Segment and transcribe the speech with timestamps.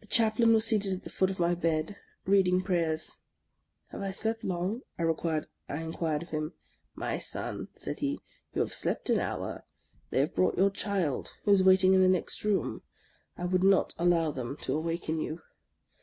[0.00, 3.18] The Chaplain was seated at the foot of my bed, reading prayers."
[3.90, 6.54] Have I slept long?" I inquired of him."
[7.06, 8.20] My son," said he,"
[8.54, 9.66] you have slept an hour.
[10.08, 12.80] They have brought your child, who is waiting in the next room;
[13.36, 15.42] I would not allow them to awaken you."